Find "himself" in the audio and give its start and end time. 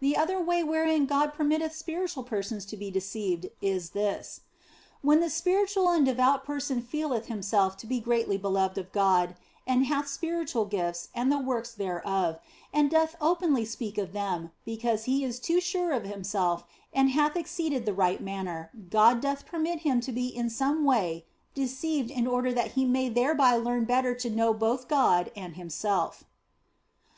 7.26-7.76, 16.04-16.64, 25.56-26.24